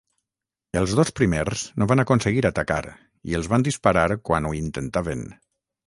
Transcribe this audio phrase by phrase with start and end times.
[0.79, 2.81] Els dos primers no van aconseguir atacar
[3.33, 5.29] i els van disparar quan ho intentaven.